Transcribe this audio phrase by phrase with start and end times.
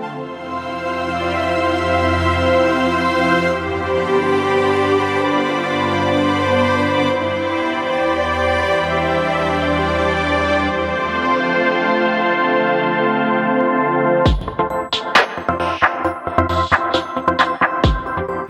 [0.00, 0.06] Hey,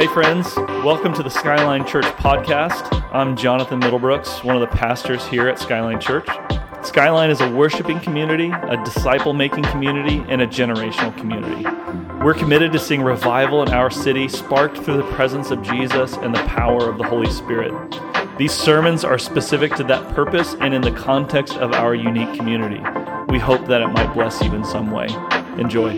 [0.07, 0.55] friends,
[0.85, 3.05] welcome to the Skyline Church podcast.
[3.13, 6.29] I'm Jonathan Middlebrooks, one of the pastors here at Skyline Church.
[6.91, 11.63] Skyline is a worshiping community, a disciple making community, and a generational community.
[12.25, 16.35] We're committed to seeing revival in our city sparked through the presence of Jesus and
[16.35, 17.73] the power of the Holy Spirit.
[18.39, 22.83] These sermons are specific to that purpose and in the context of our unique community.
[23.29, 25.07] We hope that it might bless you in some way.
[25.59, 25.97] Enjoy.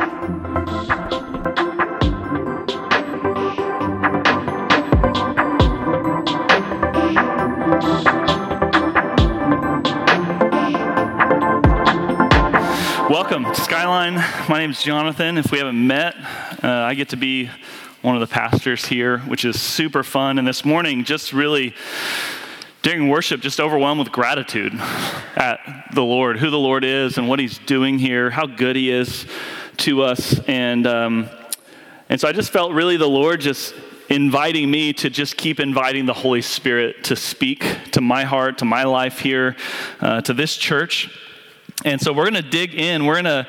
[14.49, 15.39] My name is Jonathan.
[15.39, 16.17] If we haven't met,
[16.65, 17.49] uh, I get to be
[18.01, 20.37] one of the pastors here, which is super fun.
[20.37, 21.77] And this morning, just really
[22.83, 24.73] during worship, just overwhelmed with gratitude
[25.37, 25.61] at
[25.95, 29.27] the Lord, who the Lord is, and what He's doing here, how good He is
[29.79, 30.41] to us.
[30.49, 31.31] And, um,
[32.09, 33.77] and so I just felt really the Lord just
[34.09, 38.65] inviting me to just keep inviting the Holy Spirit to speak to my heart, to
[38.65, 39.55] my life here,
[40.01, 41.17] uh, to this church.
[41.85, 43.07] And so we're going to dig in.
[43.07, 43.47] We're in a,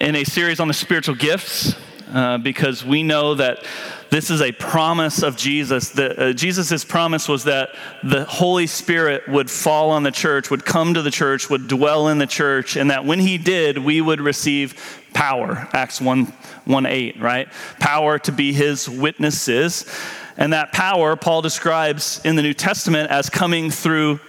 [0.00, 1.74] in a series on the spiritual gifts
[2.12, 3.64] uh, because we know that
[4.10, 5.90] this is a promise of Jesus.
[5.90, 7.70] The, uh, Jesus' promise was that
[8.04, 12.08] the Holy Spirit would fall on the church, would come to the church, would dwell
[12.08, 15.68] in the church, and that when he did, we would receive power.
[15.72, 17.48] Acts 1, 1 8, right?
[17.80, 19.86] Power to be his witnesses.
[20.36, 24.20] And that power, Paul describes in the New Testament as coming through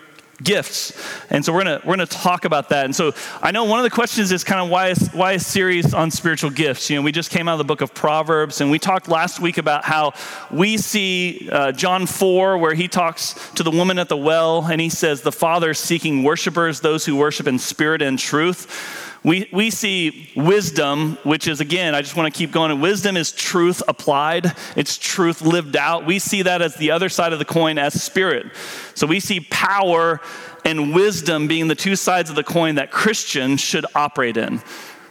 [0.44, 0.94] gifts.
[1.30, 2.86] And so we're gonna we're gonna talk about that.
[2.86, 5.40] And so I know one of the questions is kind of why is, why a
[5.40, 6.90] series on spiritual gifts?
[6.90, 9.40] You know, we just came out of the book of Proverbs, and we talked last
[9.40, 10.14] week about how
[10.52, 14.80] we see uh, John four where he talks to the woman at the well, and
[14.80, 19.07] he says the Father seeking worshipers, those who worship in spirit and truth.
[19.28, 22.80] We, we see wisdom, which is, again, I just want to keep going.
[22.80, 26.06] Wisdom is truth applied, it's truth lived out.
[26.06, 28.46] We see that as the other side of the coin as spirit.
[28.94, 30.22] So we see power
[30.64, 34.62] and wisdom being the two sides of the coin that Christians should operate in.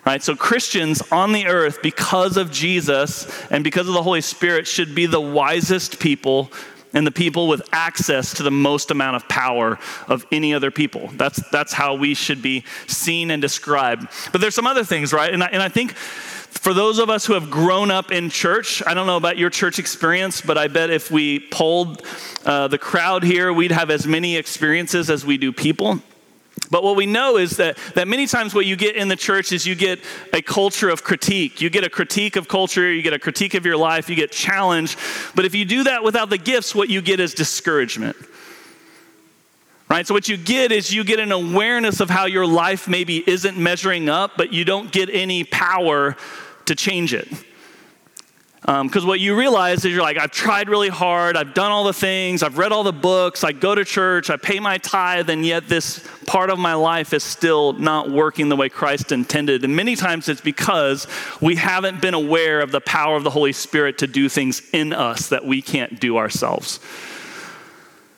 [0.06, 0.22] Right?
[0.22, 4.94] So Christians on the earth, because of Jesus and because of the Holy Spirit, should
[4.94, 6.50] be the wisest people
[6.92, 11.08] and the people with access to the most amount of power of any other people.
[11.14, 14.08] That's, that's how we should be seen and described.
[14.32, 15.32] But there's some other things, right?
[15.32, 18.82] And I, and I think for those of us who have grown up in church,
[18.86, 22.02] I don't know about your church experience, but I bet if we polled
[22.44, 26.00] uh, the crowd here, we'd have as many experiences as we do people.
[26.70, 29.52] But what we know is that, that many times what you get in the church
[29.52, 30.00] is you get
[30.32, 31.60] a culture of critique.
[31.60, 34.32] You get a critique of culture, you get a critique of your life, you get
[34.32, 34.98] challenged.
[35.34, 38.16] But if you do that without the gifts, what you get is discouragement.
[39.88, 40.06] Right?
[40.06, 43.56] So what you get is you get an awareness of how your life maybe isn't
[43.56, 46.16] measuring up, but you don't get any power
[46.64, 47.28] to change it.
[48.66, 51.84] Because um, what you realize is you're like, I've tried really hard, I've done all
[51.84, 55.30] the things, I've read all the books, I go to church, I pay my tithe,
[55.30, 59.62] and yet this part of my life is still not working the way Christ intended.
[59.62, 61.06] And many times it's because
[61.40, 64.92] we haven't been aware of the power of the Holy Spirit to do things in
[64.92, 66.80] us that we can't do ourselves.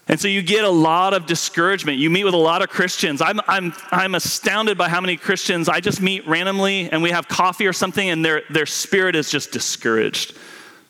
[0.09, 1.99] And so you get a lot of discouragement.
[1.99, 3.21] You meet with a lot of Christians.
[3.21, 7.29] I'm, I'm, I'm astounded by how many Christians I just meet randomly and we have
[7.29, 10.37] coffee or something and their, their spirit is just discouraged.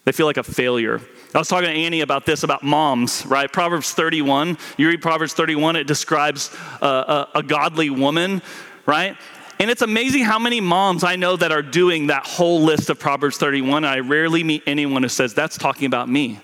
[0.05, 1.01] They feel like a failure.
[1.35, 3.53] I was talking to Annie about this, about moms, right?
[3.53, 4.57] Proverbs 31.
[4.77, 8.41] You read Proverbs 31, it describes a, a, a godly woman,
[8.87, 9.17] right?
[9.59, 13.01] And it's amazing how many moms I know that are doing that whole list of
[13.01, 13.85] Proverbs 31.
[13.85, 16.41] I rarely meet anyone who says, that's talking about me.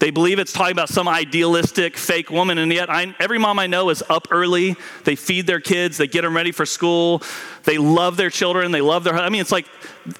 [0.00, 3.66] They believe it's talking about some idealistic fake woman, and yet I, every mom I
[3.66, 4.76] know is up early.
[5.04, 7.22] They feed their kids, they get them ready for school,
[7.62, 9.14] they love their children, they love their.
[9.14, 9.66] I mean, it's like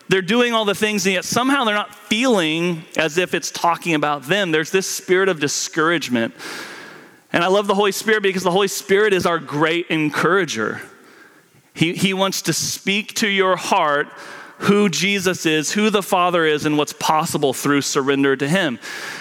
[0.08, 3.94] they're doing all the things, and yet somehow they're not feeling as if it's talking
[3.94, 4.52] about them.
[4.52, 6.34] There's this spirit of discouragement.
[7.32, 10.80] And I love the Holy Spirit because the Holy Spirit is our great encourager.
[11.74, 14.06] He, he wants to speak to your heart
[14.58, 18.78] who Jesus is, who the Father is, and what's possible through surrender to Him.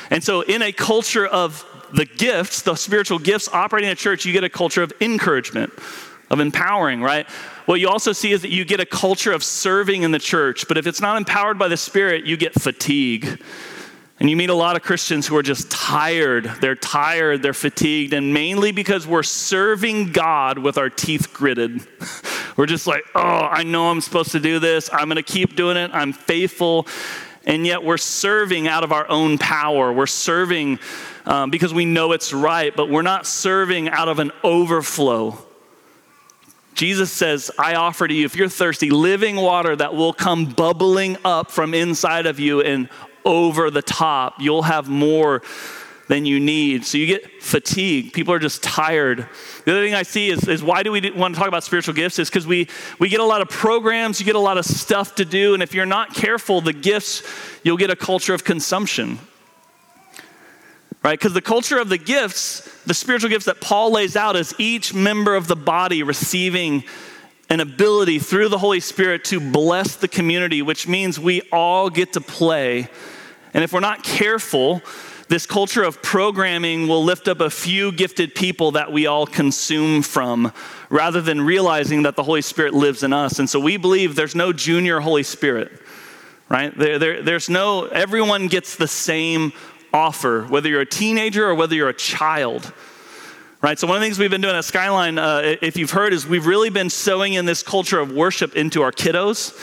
[0.09, 4.25] And so, in a culture of the gifts, the spiritual gifts operating in a church,
[4.25, 5.74] you get a culture of encouragement,
[6.30, 7.27] of empowering, right?
[7.65, 10.68] What you also see is that you get a culture of serving in the church,
[10.68, 13.39] but if it's not empowered by the Spirit, you get fatigue.
[14.23, 16.45] And you meet a lot of Christians who are just tired.
[16.61, 21.85] They're tired, they're fatigued, and mainly because we're serving God with our teeth gritted.
[22.55, 24.89] We're just like, oh, I know I'm supposed to do this.
[24.93, 25.91] I'm going to keep doing it.
[25.91, 26.87] I'm faithful.
[27.45, 29.91] And yet we're serving out of our own power.
[29.91, 30.79] We're serving
[31.25, 35.37] um, because we know it's right, but we're not serving out of an overflow.
[36.75, 41.17] Jesus says, I offer to you, if you're thirsty, living water that will come bubbling
[41.25, 42.87] up from inside of you and
[43.25, 44.35] over the top.
[44.39, 45.41] You'll have more
[46.07, 46.85] than you need.
[46.85, 48.13] So you get fatigued.
[48.13, 49.27] People are just tired.
[49.65, 51.93] The other thing I see is, is why do we want to talk about spiritual
[51.93, 52.19] gifts?
[52.19, 52.67] Is because we,
[52.99, 55.63] we get a lot of programs, you get a lot of stuff to do, and
[55.63, 57.23] if you're not careful, the gifts,
[57.63, 59.19] you'll get a culture of consumption.
[61.03, 61.19] Right?
[61.19, 64.93] Because the culture of the gifts, the spiritual gifts that Paul lays out is each
[64.93, 66.83] member of the body receiving
[67.49, 72.13] an ability through the Holy Spirit to bless the community, which means we all get
[72.13, 72.87] to play.
[73.53, 74.81] And if we're not careful,
[75.29, 80.01] this culture of programming will lift up a few gifted people that we all consume
[80.01, 80.51] from
[80.89, 83.39] rather than realizing that the Holy Spirit lives in us.
[83.39, 85.71] And so we believe there's no junior Holy Spirit,
[86.50, 86.77] right?
[86.77, 89.53] There, there, there's no, everyone gets the same
[89.94, 92.71] offer, whether you're a teenager or whether you're a child.
[93.61, 96.11] Right, so one of the things we've been doing at Skyline, uh, if you've heard,
[96.11, 99.57] is we've really been sowing in this culture of worship into our kiddos.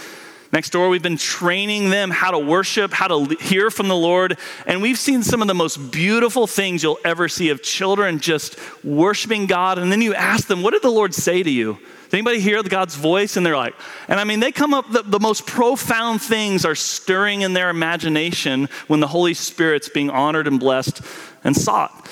[0.52, 4.36] Next door, we've been training them how to worship, how to hear from the Lord.
[4.66, 8.58] And we've seen some of the most beautiful things you'll ever see of children just
[8.84, 9.78] worshiping God.
[9.78, 11.78] And then you ask them, What did the Lord say to you?
[12.10, 13.36] Does anybody hear God's voice?
[13.36, 13.76] And they're like,
[14.08, 17.70] and I mean, they come up, the, the most profound things are stirring in their
[17.70, 21.02] imagination when the Holy Spirit's being honored and blessed
[21.44, 22.08] and sought.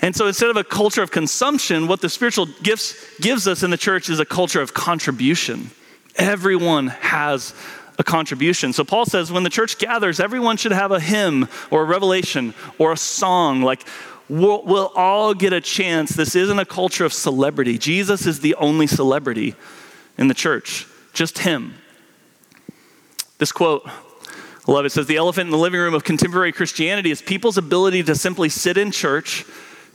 [0.00, 3.70] And so instead of a culture of consumption, what the spiritual gifts gives us in
[3.70, 5.72] the church is a culture of contribution.
[6.16, 7.54] Everyone has
[7.98, 8.72] a contribution.
[8.72, 12.54] So Paul says when the church gathers, everyone should have a hymn or a revelation
[12.78, 13.62] or a song.
[13.62, 13.86] Like
[14.28, 16.10] we'll, we'll all get a chance.
[16.10, 17.78] This isn't a culture of celebrity.
[17.78, 19.54] Jesus is the only celebrity
[20.18, 21.74] in the church, just him.
[23.38, 24.88] This quote, I love it.
[24.88, 28.14] it says the elephant in the living room of contemporary Christianity is people's ability to
[28.14, 29.44] simply sit in church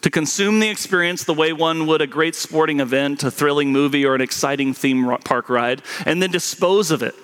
[0.01, 4.06] to consume the experience the way one would a great sporting event, a thrilling movie,
[4.06, 7.15] or an exciting theme park ride, and then dispose of it,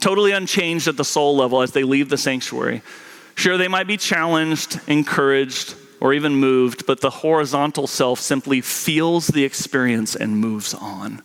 [0.00, 2.82] totally unchanged at the soul level as they leave the sanctuary.
[3.34, 9.28] Sure, they might be challenged, encouraged, or even moved, but the horizontal self simply feels
[9.28, 11.22] the experience and moves on.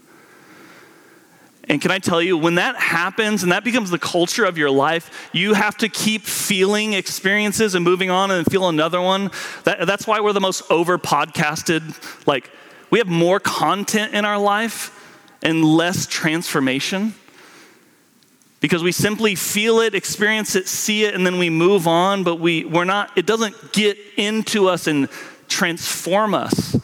[1.68, 4.70] And can I tell you, when that happens and that becomes the culture of your
[4.70, 9.32] life, you have to keep feeling experiences and moving on and feel another one.
[9.64, 11.82] That, that's why we're the most over podcasted.
[12.28, 12.52] Like,
[12.92, 14.92] we have more content in our life
[15.42, 17.16] and less transformation
[18.62, 22.40] because we simply feel it, experience it, see it, and then we move on, but
[22.40, 25.08] we, we're not, it doesn't get into us and
[25.48, 26.76] transform us.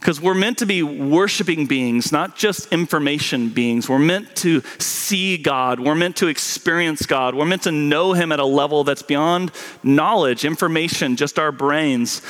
[0.00, 3.86] Because we're meant to be worshiping beings, not just information beings.
[3.86, 5.78] We're meant to see God.
[5.78, 7.34] We're meant to experience God.
[7.34, 9.52] We're meant to know Him at a level that's beyond
[9.82, 12.22] knowledge, information, just our brains.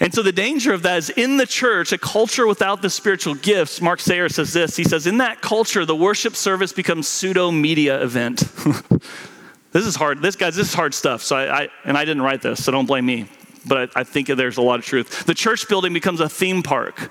[0.00, 3.34] And so the danger of that is in the church, a culture without the spiritual
[3.34, 3.80] gifts.
[3.80, 4.76] Mark Sayer says this.
[4.76, 8.40] He says, in that culture, the worship service becomes pseudo media event.
[9.72, 10.20] this is hard.
[10.20, 11.22] This guys, this is hard stuff.
[11.22, 13.28] So I, I and I didn't write this, so don't blame me
[13.66, 15.24] but I, I think there's a lot of truth.
[15.24, 17.10] The church building becomes a theme park.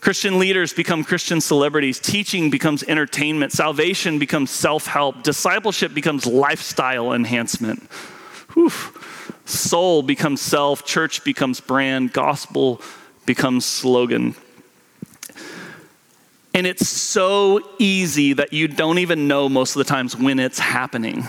[0.00, 1.98] Christian leaders become Christian celebrities.
[1.98, 3.52] Teaching becomes entertainment.
[3.52, 5.22] Salvation becomes self help.
[5.22, 7.82] Discipleship becomes lifestyle enhancement.
[8.52, 8.70] Whew.
[9.46, 10.84] Soul becomes self.
[10.84, 12.12] Church becomes brand.
[12.12, 12.82] Gospel
[13.24, 14.34] becomes slogan.
[16.52, 20.58] And it's so easy that you don't even know most of the times when it's
[20.58, 21.24] happening.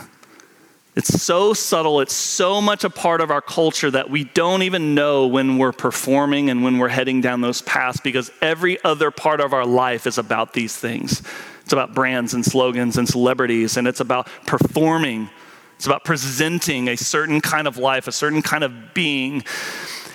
[0.95, 4.95] It's so subtle, it's so much a part of our culture that we don't even
[4.95, 9.41] know when we're performing and when we're heading down those paths because every other part
[9.41, 11.21] of our life is about these things.
[11.63, 15.29] It's about brands and slogans and celebrities, and it's about performing.
[15.75, 19.43] It's about presenting a certain kind of life, a certain kind of being.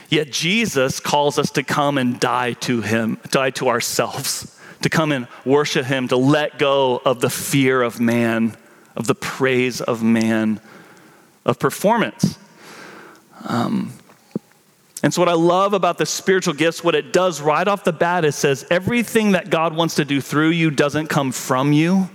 [0.08, 5.12] Yet Jesus calls us to come and die to Him, die to ourselves, to come
[5.12, 8.56] and worship Him, to let go of the fear of man,
[8.96, 10.58] of the praise of man
[11.44, 12.38] of performance.
[13.46, 13.92] Um,
[15.02, 17.92] and so, what I love about the spiritual gifts, what it does right off the
[17.92, 22.10] bat, it says everything that God wants to do through you doesn't come from you.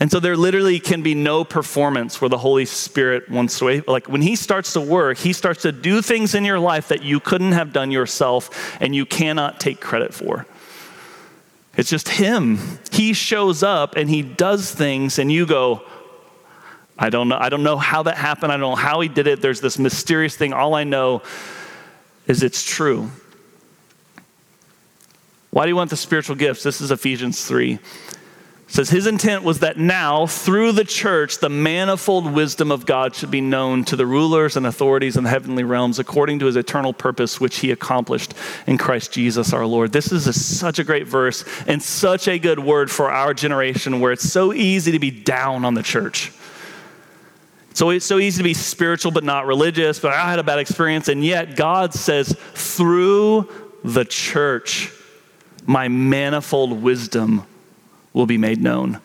[0.00, 4.08] And so, there literally can be no performance where the Holy Spirit wants to, like
[4.08, 7.20] when He starts to work, He starts to do things in your life that you
[7.20, 10.46] couldn't have done yourself and you cannot take credit for.
[11.76, 12.58] It's just Him.
[12.90, 15.84] He shows up and He does things, and you go,
[16.98, 17.38] I don't know.
[17.38, 18.52] I don't know how that happened.
[18.52, 19.40] I don't know how he did it.
[19.40, 20.52] There's this mysterious thing.
[20.52, 21.22] All I know
[22.26, 23.10] is it's true.
[25.50, 26.62] Why do you want the spiritual gifts?
[26.62, 27.80] This is Ephesians 3 It
[28.66, 33.30] says his intent was that now through the church the manifold wisdom of god should
[33.30, 36.92] be known to the rulers and authorities in the heavenly realms according to his eternal
[36.92, 38.34] purpose which he accomplished
[38.66, 42.36] in christ jesus our lord this is a, such a great verse and such a
[42.36, 46.32] good word for our generation where it's so easy to be down on the church
[47.74, 50.58] so it's so easy to be spiritual but not religious but i had a bad
[50.58, 53.48] experience and yet god says through
[53.84, 54.90] the church
[55.66, 57.44] my manifold wisdom
[58.12, 59.00] will be made known.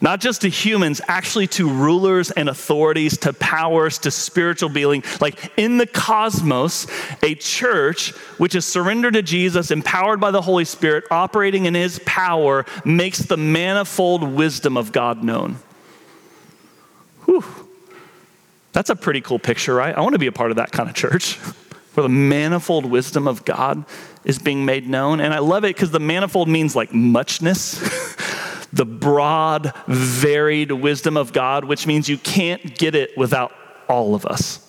[0.00, 5.04] Not just to humans, actually to rulers and authorities, to powers, to spiritual being.
[5.20, 6.88] Like in the cosmos,
[7.22, 12.00] a church which is surrendered to Jesus, empowered by the Holy Spirit, operating in his
[12.04, 15.58] power, makes the manifold wisdom of God known.
[17.26, 17.44] Whew.
[18.72, 19.94] That's a pretty cool picture, right?
[19.94, 21.36] I want to be a part of that kind of church
[21.94, 23.84] where the manifold wisdom of God
[24.24, 25.20] is being made known.
[25.20, 27.78] And I love it because the manifold means like muchness.
[28.72, 33.52] the broad, varied wisdom of God, which means you can't get it without
[33.88, 34.66] all of us.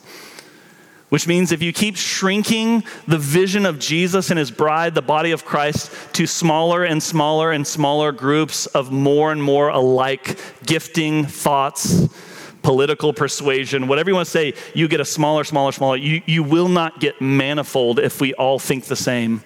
[1.08, 5.32] Which means if you keep shrinking the vision of Jesus and his bride, the body
[5.32, 11.26] of Christ, to smaller and smaller and smaller groups of more and more alike gifting,
[11.26, 12.10] thoughts,
[12.64, 15.98] political persuasion, whatever you want to say, you get a smaller, smaller, smaller.
[15.98, 19.44] You, you will not get manifold if we all think the same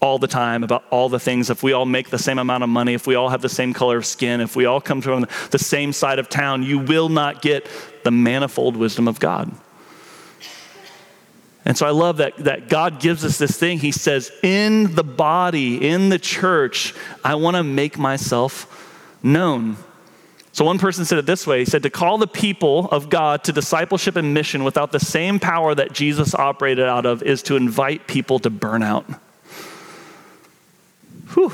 [0.00, 2.68] all the time about all the things, if we all make the same amount of
[2.68, 5.26] money, if we all have the same color of skin, if we all come from
[5.50, 7.68] the same side of town, you will not get
[8.04, 9.50] the manifold wisdom of God.
[11.64, 13.80] And so I love that, that God gives us this thing.
[13.80, 18.72] He says, in the body, in the church, I want to make myself
[19.22, 19.76] known.
[20.56, 23.44] So one person said it this way He said, To call the people of God
[23.44, 27.56] to discipleship and mission without the same power that Jesus operated out of is to
[27.56, 29.20] invite people to burnout.
[31.34, 31.52] Whew.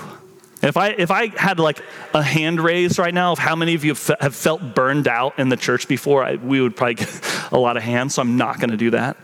[0.63, 1.83] If I, if I had like
[2.15, 5.49] a hand raised right now of how many of you have felt burned out in
[5.49, 8.61] the church before, I, we would probably get a lot of hands, so I'm not
[8.61, 9.17] going to do that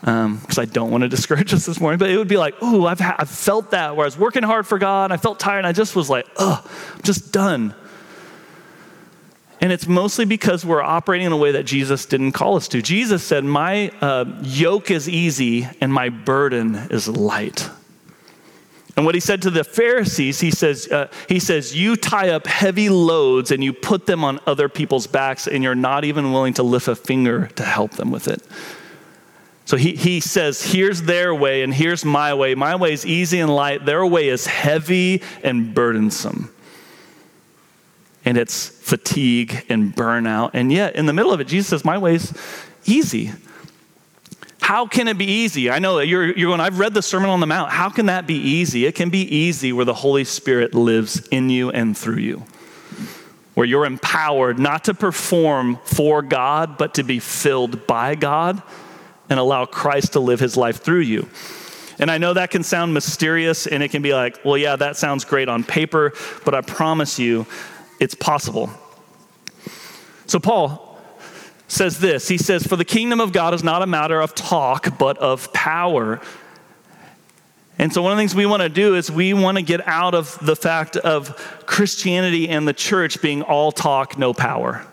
[0.00, 1.98] because um, I don't want to discourage us this morning.
[1.98, 4.44] But it would be like, oh, I've, ha- I've felt that where I was working
[4.44, 7.74] hard for God, I felt tired, and I just was like, oh, I'm just done.
[9.60, 12.80] And it's mostly because we're operating in a way that Jesus didn't call us to.
[12.80, 17.68] Jesus said, My uh, yoke is easy and my burden is light.
[18.96, 22.48] And what he said to the Pharisees, he says, uh, he says, You tie up
[22.48, 26.54] heavy loads and you put them on other people's backs, and you're not even willing
[26.54, 28.42] to lift a finger to help them with it.
[29.66, 32.56] So he, he says, Here's their way, and here's my way.
[32.56, 36.52] My way is easy and light, their way is heavy and burdensome.
[38.28, 40.50] And it's fatigue and burnout.
[40.52, 42.34] And yet, in the middle of it, Jesus says, My way's
[42.84, 43.32] easy.
[44.60, 45.70] How can it be easy?
[45.70, 47.70] I know you're, you're going, I've read the Sermon on the Mount.
[47.70, 48.84] How can that be easy?
[48.84, 52.44] It can be easy where the Holy Spirit lives in you and through you,
[53.54, 58.62] where you're empowered not to perform for God, but to be filled by God
[59.30, 61.30] and allow Christ to live his life through you.
[61.98, 64.98] And I know that can sound mysterious and it can be like, well, yeah, that
[64.98, 66.12] sounds great on paper,
[66.44, 67.46] but I promise you,
[68.00, 68.70] it's possible.
[70.26, 70.88] So, Paul,
[71.68, 74.98] says this He says, For the kingdom of God is not a matter of talk,
[74.98, 76.20] but of power.
[77.78, 79.86] And so, one of the things we want to do is we want to get
[79.86, 81.36] out of the fact of
[81.66, 84.84] Christianity and the church being all talk, no power.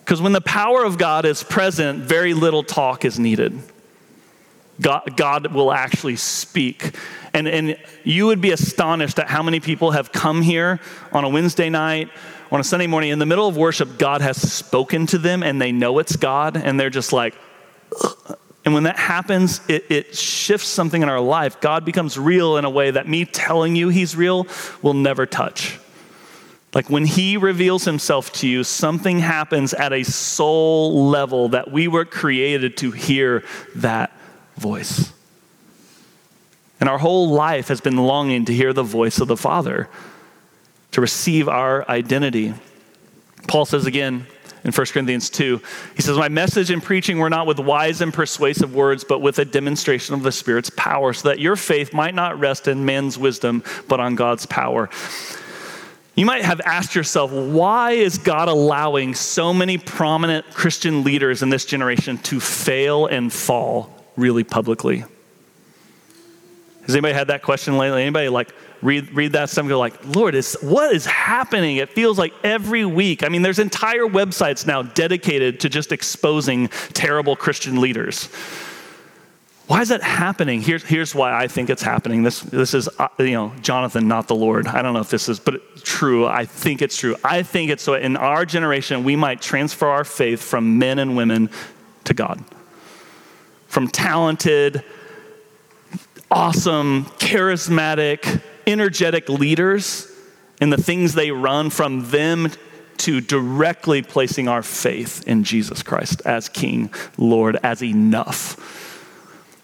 [0.00, 3.60] Because when the power of God is present, very little talk is needed.
[4.80, 6.94] God, God will actually speak.
[7.32, 10.80] And, and you would be astonished at how many people have come here
[11.12, 12.10] on a Wednesday night
[12.50, 15.60] on a Sunday morning in the middle of worship, God has spoken to them and
[15.60, 17.34] they know it's God and they're just like,
[18.02, 18.38] Ugh.
[18.64, 21.60] and when that happens, it, it shifts something in our life.
[21.60, 24.46] God becomes real in a way that me telling you he's real
[24.82, 25.78] will never touch.
[26.74, 31.88] Like when he reveals himself to you, something happens at a soul level that we
[31.88, 33.44] were created to hear
[33.76, 34.12] that
[34.56, 35.12] voice.
[36.80, 39.88] And our whole life has been longing to hear the voice of the Father
[40.92, 42.54] to receive our identity.
[43.48, 44.26] Paul says again
[44.64, 45.60] in 1 Corinthians 2,
[45.94, 49.38] he says, My message and preaching were not with wise and persuasive words, but with
[49.38, 53.16] a demonstration of the Spirit's power, so that your faith might not rest in man's
[53.16, 54.90] wisdom, but on God's power.
[56.14, 61.50] You might have asked yourself, why is God allowing so many prominent Christian leaders in
[61.50, 65.04] this generation to fail and fall really publicly?
[66.82, 68.02] Has anybody had that question lately?
[68.02, 71.76] Anybody like read, read that stuff and go like, Lord, is, what is happening?
[71.78, 73.24] It feels like every week.
[73.24, 78.28] I mean, there's entire websites now dedicated to just exposing terrible Christian leaders.
[79.66, 80.62] Why is that happening?
[80.62, 82.22] Here's, here's why I think it's happening.
[82.22, 84.68] This, this is, uh, you know, Jonathan, not the Lord.
[84.68, 86.24] I don't know if this is, but true.
[86.24, 87.16] I think it's true.
[87.24, 91.16] I think it's so in our generation, we might transfer our faith from men and
[91.16, 91.50] women
[92.04, 92.44] to God.
[93.76, 94.82] From talented,
[96.30, 100.10] awesome, charismatic, energetic leaders
[100.62, 102.50] and the things they run from them
[102.96, 108.56] to directly placing our faith in Jesus Christ as King, Lord, as enough.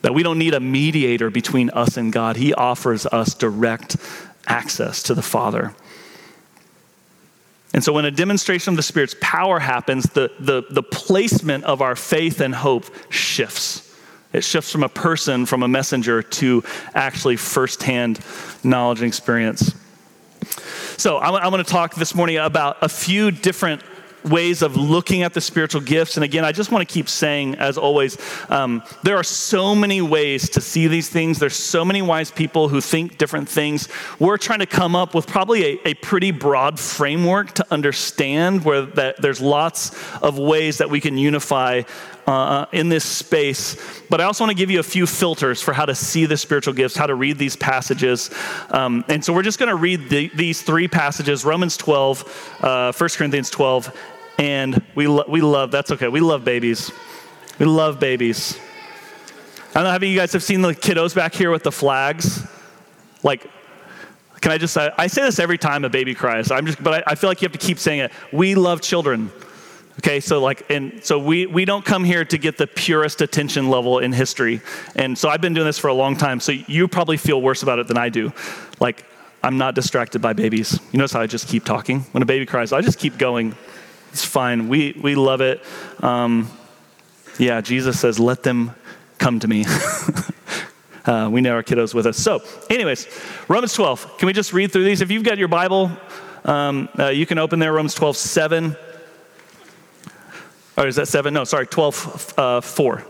[0.02, 2.36] That we don't need a mediator between us and God.
[2.36, 3.96] He offers us direct
[4.46, 5.74] access to the Father.
[7.72, 11.80] And so when a demonstration of the Spirit's power happens, the, the, the placement of
[11.80, 13.81] our faith and hope shifts.
[14.32, 18.20] It shifts from a person, from a messenger, to actually firsthand
[18.64, 19.74] knowledge and experience.
[20.96, 23.82] So I, want to talk this morning about a few different
[24.24, 26.16] ways of looking at the spiritual gifts.
[26.16, 28.18] And again, I just want to keep saying, as always,
[28.50, 31.38] um, there are so many ways to see these things.
[31.38, 33.88] There's so many wise people who think different things.
[34.18, 38.82] We're trying to come up with probably a, a pretty broad framework to understand where
[38.82, 39.90] that there's lots
[40.22, 41.82] of ways that we can unify
[42.26, 43.76] uh, in this space.
[44.08, 46.36] But I also want to give you a few filters for how to see the
[46.36, 48.30] spiritual gifts, how to read these passages.
[48.70, 52.92] Um, and so we're just going to read the, these three passages Romans 12, uh,
[52.92, 53.96] 1 Corinthians 12,
[54.38, 56.90] and we, lo- we love, that's okay, we love babies.
[57.58, 58.58] We love babies.
[59.70, 62.42] I don't know, have you guys have seen the kiddos back here with the flags?
[63.22, 63.46] Like,
[64.40, 67.06] can I just, I, I say this every time a baby cries, I'm just, but
[67.06, 68.12] I, I feel like you have to keep saying it.
[68.32, 69.30] We love children.
[69.98, 73.68] Okay, so like, and so we, we don't come here to get the purest attention
[73.68, 74.62] level in history.
[74.96, 77.62] And so I've been doing this for a long time, so you probably feel worse
[77.62, 78.32] about it than I do.
[78.80, 79.04] Like,
[79.42, 80.78] I'm not distracted by babies.
[80.92, 82.00] You notice how I just keep talking?
[82.12, 83.54] When a baby cries, I just keep going.
[84.12, 84.68] It's fine.
[84.68, 85.62] We, we love it.
[86.00, 86.50] Um,
[87.38, 88.74] yeah, Jesus says, let them
[89.18, 89.64] come to me.
[91.04, 92.16] uh, we know our kiddos with us.
[92.16, 93.08] So, anyways,
[93.48, 94.18] Romans 12.
[94.18, 95.00] Can we just read through these?
[95.00, 95.90] If you've got your Bible,
[96.44, 98.76] um, uh, you can open there, Romans 12, 7.
[100.76, 101.32] Or is that 7?
[101.34, 103.04] No, sorry, 12, uh, 4.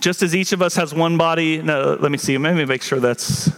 [0.00, 2.82] Just as each of us has one body, no, let me see, let me make
[2.82, 3.50] sure that's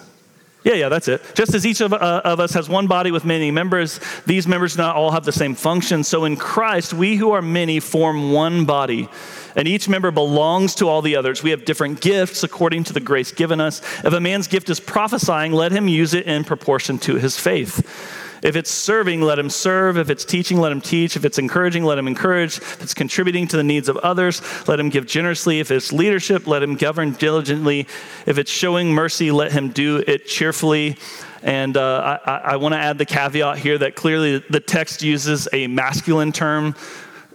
[0.62, 1.22] yeah, yeah, that's it.
[1.34, 4.76] Just as each of, uh, of us has one body with many members, these members
[4.76, 6.04] do not all have the same function.
[6.04, 9.08] So in Christ, we who are many form one body,
[9.56, 11.42] and each member belongs to all the others.
[11.42, 13.80] We have different gifts according to the grace given us.
[14.04, 18.29] If a man's gift is prophesying, let him use it in proportion to his faith.
[18.42, 19.98] If it's serving, let him serve.
[19.98, 21.16] If it's teaching, let him teach.
[21.16, 22.58] If it's encouraging, let him encourage.
[22.58, 25.60] If it's contributing to the needs of others, let him give generously.
[25.60, 27.86] If it's leadership, let him govern diligently.
[28.26, 30.96] If it's showing mercy, let him do it cheerfully.
[31.42, 35.48] And uh, I, I want to add the caveat here that clearly the text uses
[35.52, 36.74] a masculine term.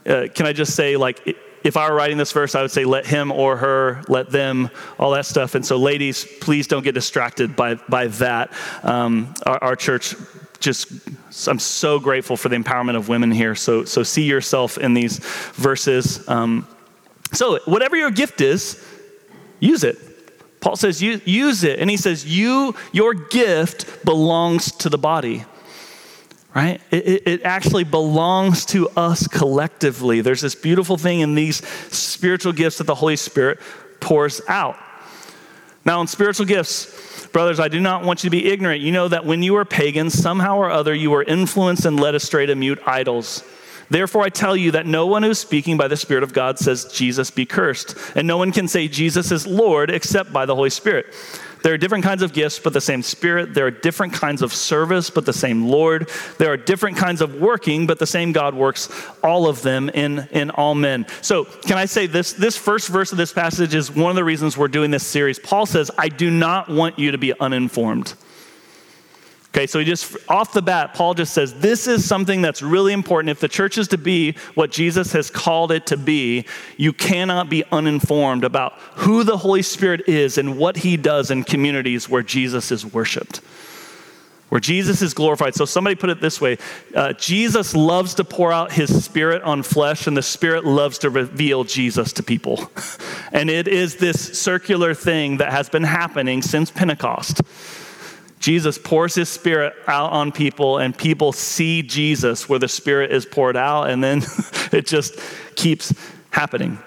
[0.05, 2.85] Uh, can I just say, like, if I were writing this verse, I would say,
[2.85, 5.55] let him or her, let them, all that stuff.
[5.55, 8.53] And so, ladies, please don't get distracted by, by that.
[8.83, 10.15] Um, our, our church
[10.59, 10.91] just
[11.47, 13.55] i'm so grateful for the empowerment of women here.
[13.55, 15.19] So so see yourself in these
[15.53, 16.27] verses.
[16.27, 16.67] Um,
[17.33, 18.83] so whatever your gift is
[19.59, 19.97] use it.
[20.59, 21.79] Paul says use it.
[21.79, 25.45] And he says you your gift belongs to the body.
[26.55, 26.79] Right?
[26.89, 30.21] It, it actually belongs to us collectively.
[30.21, 31.57] There's this beautiful thing in these
[31.93, 33.59] spiritual gifts that the holy spirit
[33.99, 34.77] pours out.
[35.83, 37.04] Now in spiritual gifts
[37.35, 38.79] Brothers, I do not want you to be ignorant.
[38.79, 42.15] You know that when you were pagans, somehow or other you were influenced and led
[42.15, 43.43] astray to mute idols.
[43.89, 46.57] Therefore, I tell you that no one who is speaking by the Spirit of God
[46.57, 47.97] says, Jesus be cursed.
[48.15, 51.07] And no one can say, Jesus is Lord, except by the Holy Spirit.
[51.65, 53.55] There are different kinds of gifts, but the same Spirit.
[53.55, 56.11] There are different kinds of service, but the same Lord.
[56.37, 58.87] There are different kinds of working, but the same God works
[59.23, 61.07] all of them in, in all men.
[61.23, 62.33] So, can I say this?
[62.33, 65.39] This first verse of this passage is one of the reasons we're doing this series.
[65.39, 68.13] Paul says, I do not want you to be uninformed.
[69.55, 72.91] Okay, so he just off the bat, Paul just says this is something that's really
[72.91, 73.29] important.
[73.29, 76.43] If the church is to be what Jesus has called it to be,
[76.75, 81.45] you cannot be uninformed about who the Holy Spirit is and what he does in
[81.45, 83.37] communities where Jesus is worshiped,
[84.49, 85.55] where Jesus is glorified.
[85.55, 86.57] So somebody put it this way
[86.93, 91.09] uh, Jesus loves to pour out his spirit on flesh, and the spirit loves to
[91.09, 92.69] reveal Jesus to people.
[93.31, 97.39] and it is this circular thing that has been happening since Pentecost.
[98.39, 103.25] Jesus pours his spirit out on people, and people see Jesus where the spirit is
[103.25, 104.21] poured out, and then
[104.71, 105.19] it just
[105.55, 105.93] keeps
[106.29, 106.77] happening.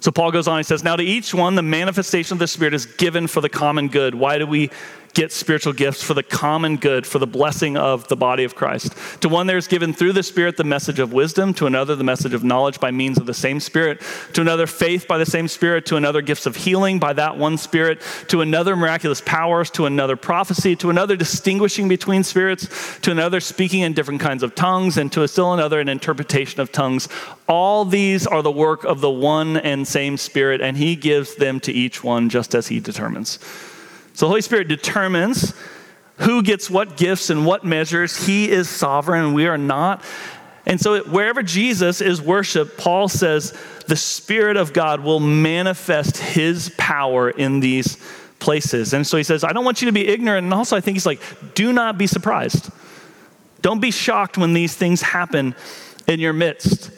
[0.00, 2.74] So Paul goes on, he says, Now to each one, the manifestation of the Spirit
[2.74, 4.14] is given for the common good.
[4.14, 4.70] Why do we
[5.16, 8.94] get spiritual gifts for the common good, for the blessing of the body of Christ.
[9.22, 12.04] To one, there is given through the Spirit the message of wisdom, to another, the
[12.04, 14.02] message of knowledge by means of the same Spirit,
[14.34, 17.56] to another, faith by the same Spirit, to another, gifts of healing by that one
[17.56, 23.40] Spirit, to another, miraculous powers, to another, prophecy, to another, distinguishing between spirits, to another,
[23.40, 27.08] speaking in different kinds of tongues, and to a still another, an interpretation of tongues.
[27.48, 31.58] All these are the work of the one and same Spirit, and He gives them
[31.60, 33.38] to each one just as He determines.
[34.16, 35.54] So the Holy Spirit determines
[36.20, 38.26] who gets what gifts and what measures.
[38.26, 40.02] He is sovereign, and we are not.
[40.64, 46.72] And so, wherever Jesus is worshiped, Paul says the Spirit of God will manifest His
[46.78, 47.98] power in these
[48.38, 48.94] places.
[48.94, 50.44] And so he says, I don't want you to be ignorant.
[50.44, 51.20] And also, I think he's like,
[51.54, 52.70] do not be surprised.
[53.60, 55.54] Don't be shocked when these things happen
[56.06, 56.90] in your midst.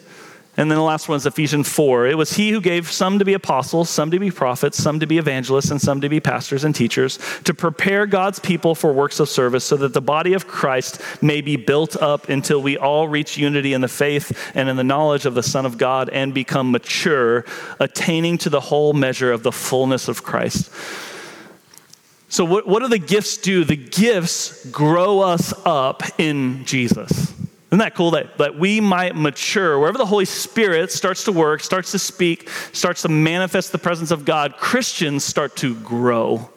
[0.59, 2.07] And then the last one is Ephesians 4.
[2.07, 5.07] It was he who gave some to be apostles, some to be prophets, some to
[5.07, 9.21] be evangelists, and some to be pastors and teachers, to prepare God's people for works
[9.21, 13.07] of service, so that the body of Christ may be built up until we all
[13.07, 16.33] reach unity in the faith and in the knowledge of the Son of God and
[16.33, 17.45] become mature,
[17.79, 20.69] attaining to the whole measure of the fullness of Christ.
[22.27, 23.63] So, what, what do the gifts do?
[23.63, 27.33] The gifts grow us up in Jesus.
[27.69, 29.77] Isn't that cool that, that we might mature?
[29.79, 34.09] Wherever the Holy Spirit starts to work, starts to speak, starts to manifest the presence
[34.09, 36.49] of God, Christians start to grow.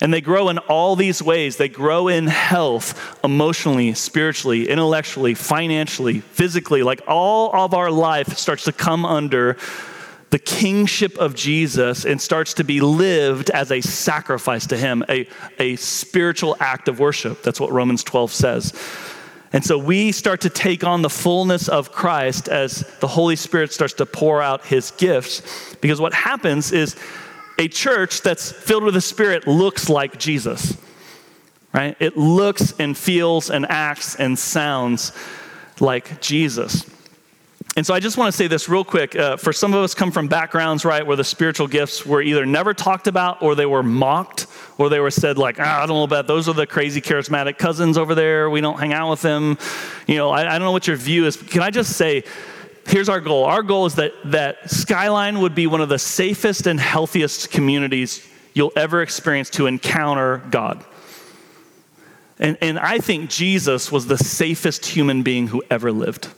[0.00, 1.58] And they grow in all these ways.
[1.58, 6.82] They grow in health, emotionally, spiritually, intellectually, financially, physically.
[6.82, 9.58] Like all of our life starts to come under
[10.30, 15.28] the kingship of Jesus and starts to be lived as a sacrifice to Him, a,
[15.58, 17.42] a spiritual act of worship.
[17.42, 18.72] That's what Romans 12 says.
[19.52, 23.72] And so we start to take on the fullness of Christ as the Holy Spirit
[23.72, 25.42] starts to pour out his gifts.
[25.80, 26.96] Because what happens is
[27.58, 30.76] a church that's filled with the Spirit looks like Jesus,
[31.74, 31.96] right?
[31.98, 35.12] It looks and feels and acts and sounds
[35.80, 36.88] like Jesus.
[37.80, 39.16] And so I just want to say this real quick.
[39.16, 42.44] Uh, for some of us come from backgrounds, right, where the spiritual gifts were either
[42.44, 45.96] never talked about or they were mocked or they were said like, ah, I don't
[45.96, 48.50] know about those are the crazy charismatic cousins over there.
[48.50, 49.56] We don't hang out with them.
[50.06, 51.38] You know, I, I don't know what your view is.
[51.38, 52.24] Can I just say,
[52.86, 53.44] here's our goal.
[53.44, 58.28] Our goal is that, that Skyline would be one of the safest and healthiest communities
[58.52, 60.84] you'll ever experience to encounter God.
[62.38, 66.28] And, and I think Jesus was the safest human being who ever lived.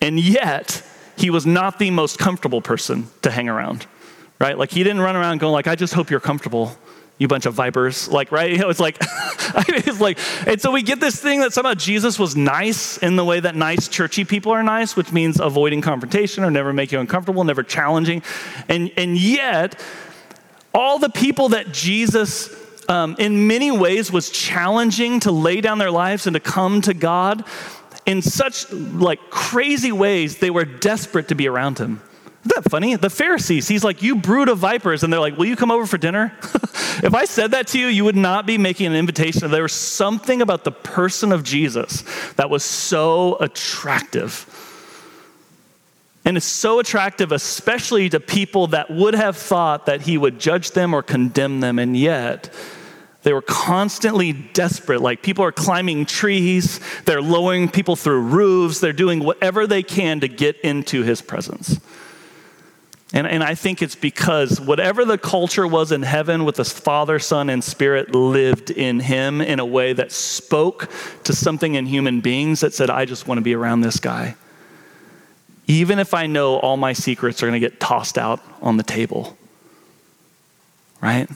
[0.00, 0.82] And yet,
[1.16, 3.86] he was not the most comfortable person to hang around,
[4.38, 4.56] right?
[4.56, 6.76] Like, he didn't run around going like, I just hope you're comfortable,
[7.18, 8.08] you bunch of vipers.
[8.08, 8.52] Like, right?
[8.52, 12.18] You know, it's like, it's like, and so we get this thing that somehow Jesus
[12.18, 16.44] was nice in the way that nice churchy people are nice, which means avoiding confrontation
[16.44, 18.22] or never make you uncomfortable, never challenging.
[18.68, 19.80] And, and yet,
[20.74, 22.54] all the people that Jesus
[22.88, 26.94] um, in many ways was challenging to lay down their lives and to come to
[26.94, 27.44] God
[28.06, 32.00] in such like crazy ways they were desperate to be around him.
[32.44, 32.94] Isn't that funny?
[32.96, 35.86] The pharisees he's like you brood of vipers and they're like will you come over
[35.86, 36.32] for dinner?
[36.96, 39.50] If i said that to you you would not be making an invitation.
[39.50, 42.04] There was something about the person of jesus
[42.36, 44.46] that was so attractive.
[46.24, 50.72] And it's so attractive, especially to people that would have thought that he would judge
[50.72, 51.78] them or condemn them.
[51.78, 52.52] And yet,
[53.26, 55.00] they were constantly desperate.
[55.00, 60.20] Like people are climbing trees, they're lowering people through roofs, they're doing whatever they can
[60.20, 61.80] to get into his presence.
[63.12, 67.18] And, and I think it's because whatever the culture was in heaven with the Father,
[67.18, 70.88] Son, and Spirit lived in him in a way that spoke
[71.24, 74.36] to something in human beings that said, I just want to be around this guy.
[75.66, 78.84] Even if I know all my secrets are going to get tossed out on the
[78.84, 79.36] table.
[81.00, 81.28] Right?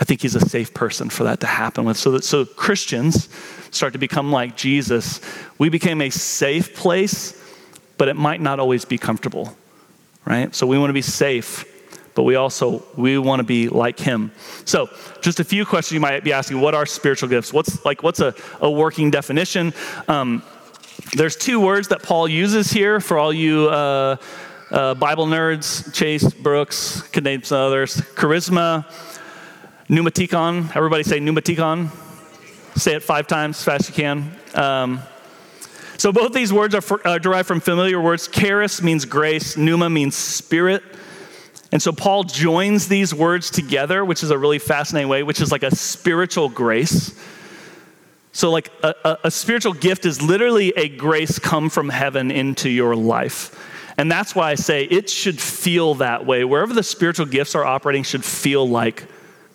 [0.00, 1.96] I think he's a safe person for that to happen with.
[1.96, 3.28] So that so Christians
[3.70, 5.20] start to become like Jesus.
[5.58, 7.42] We became a safe place,
[7.98, 9.56] but it might not always be comfortable.
[10.24, 10.54] Right?
[10.54, 11.64] So we want to be safe,
[12.14, 14.30] but we also we want to be like him.
[14.64, 14.88] So,
[15.20, 17.52] just a few questions you might be asking, what are spiritual gifts?
[17.52, 19.72] What's like what's a, a working definition?
[20.06, 20.42] Um,
[21.14, 24.16] there's two words that Paul uses here for all you uh,
[24.70, 27.96] uh, Bible nerds, Chase, Brooks, could name some others.
[27.96, 28.84] Charisma,
[29.88, 30.76] Pneumatikon.
[30.76, 31.88] Everybody say pneumatikon.
[32.78, 34.36] Say it five times as fast as you can.
[34.54, 35.00] Um,
[35.96, 38.28] so both these words are for, uh, derived from familiar words.
[38.28, 40.82] Charis means grace, pneuma means spirit.
[41.72, 45.50] And so Paul joins these words together, which is a really fascinating way, which is
[45.50, 47.18] like a spiritual grace.
[48.32, 52.68] So, like a, a, a spiritual gift is literally a grace come from heaven into
[52.68, 53.58] your life.
[53.96, 56.44] And that's why I say it should feel that way.
[56.44, 59.06] Wherever the spiritual gifts are operating, should feel like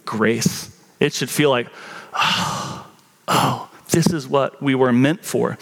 [0.06, 0.70] grace.
[1.00, 1.68] It should feel like,
[2.14, 2.88] oh,
[3.28, 5.58] oh, this is what we were meant for.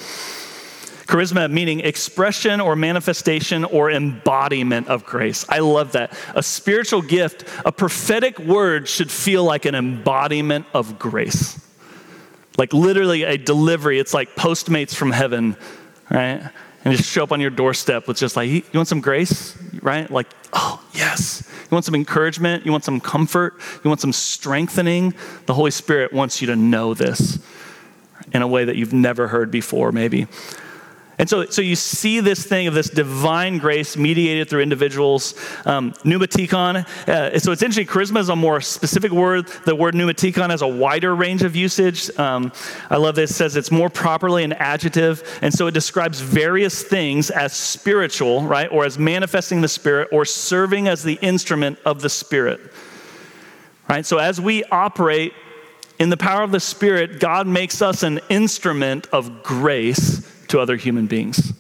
[1.12, 5.46] Charisma meaning expression or manifestation or embodiment of grace.
[5.50, 6.14] I love that.
[6.36, 11.60] A spiritual gift, a prophetic word should feel like an embodiment of grace.
[12.58, 14.00] Like literally a delivery.
[14.00, 15.58] It's like Postmates from heaven,
[16.10, 16.50] right?
[16.84, 20.10] And just show up on your doorstep with just like, you want some grace, right?
[20.10, 21.48] Like, oh, yes.
[21.64, 22.66] You want some encouragement?
[22.66, 23.60] You want some comfort?
[23.84, 25.14] You want some strengthening?
[25.46, 27.40] The Holy Spirit wants you to know this
[28.34, 30.28] in a way that you've never heard before, maybe.
[31.22, 35.36] And so, so you see this thing of this divine grace mediated through individuals.
[35.66, 39.48] Um, pneumatikon, uh, so it's interesting, charisma is a more specific word.
[39.66, 42.10] The word pneumatikon has a wider range of usage.
[42.18, 42.52] Um,
[42.90, 45.22] I love this, it says it's more properly an adjective.
[45.44, 48.72] And so it describes various things as spiritual, right?
[48.72, 52.60] Or as manifesting the Spirit or serving as the instrument of the Spirit.
[53.88, 54.08] Right?
[54.08, 55.34] So as we operate
[56.00, 60.76] in the power of the Spirit, God makes us an instrument of grace to other
[60.76, 61.54] human beings.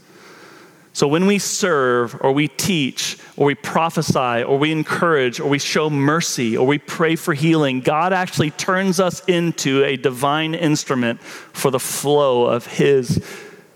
[0.93, 5.59] So when we serve, or we teach, or we prophesy, or we encourage, or we
[5.59, 11.21] show mercy, or we pray for healing, God actually turns us into a divine instrument
[11.21, 13.25] for the flow of His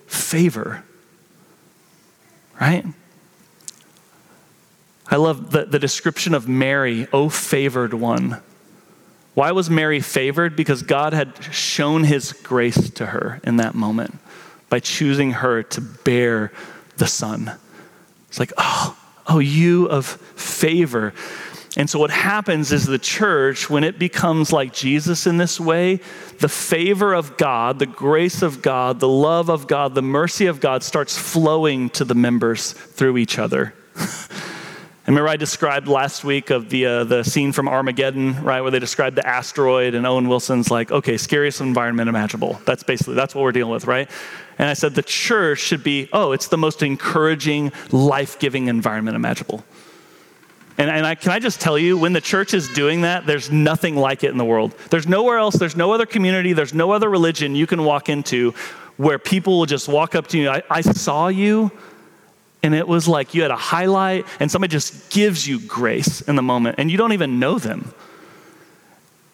[0.07, 0.83] favor.
[2.59, 2.85] Right?
[5.07, 8.41] I love the, the description of Mary, O favored one.
[9.33, 10.57] Why was Mary favored?
[10.57, 14.19] Because God had shown His grace to her in that moment
[14.69, 16.51] by choosing her to bear
[16.97, 17.51] the Son.
[18.29, 18.97] It's like, oh,
[19.27, 21.13] oh, you of favor.
[21.77, 25.99] And so, what happens is the church, when it becomes like Jesus in this way,
[26.39, 30.61] the favor of God, the grace of God, the love of God, the mercy of
[30.61, 33.73] God starts flowing to the members through each other.
[35.07, 38.71] And remember, I described last week of the, uh, the scene from Armageddon, right, where
[38.71, 42.59] they described the asteroid, and Owen Wilson's like, okay, scariest environment imaginable.
[42.65, 44.09] That's basically, that's what we're dealing with, right?
[44.57, 49.15] And I said the church should be, oh, it's the most encouraging, life giving environment
[49.15, 49.63] imaginable.
[50.79, 53.51] And, and I, can I just tell you, when the church is doing that, there's
[53.51, 54.73] nothing like it in the world.
[54.89, 58.55] There's nowhere else, there's no other community, there's no other religion you can walk into
[58.97, 60.49] where people will just walk up to you.
[60.49, 61.71] I, I saw you
[62.65, 66.35] and it was like you had a highlight, and somebody just gives you grace in
[66.35, 67.93] the moment, and you don't even know them.